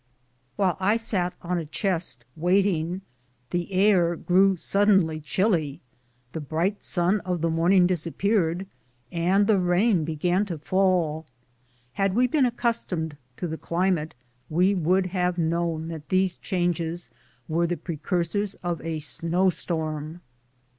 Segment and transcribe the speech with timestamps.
[0.55, 3.01] While I sat on a chest wait ing,
[3.51, 5.79] the air grew suddenly chilly,
[6.31, 8.65] the bright sun of the morning disappeared,
[9.11, 11.27] and the rain began to fall.
[11.93, 14.15] Had we been accustomed to the climate
[14.49, 17.11] we would have known that these changes
[17.47, 20.21] were the precursors of a snow storm.